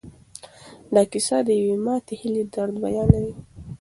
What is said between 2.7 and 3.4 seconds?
بیانوي.